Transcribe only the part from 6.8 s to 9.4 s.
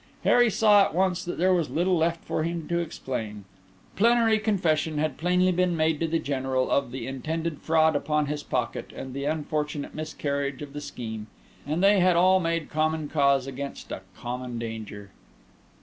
the intended fraud upon his pocket, and the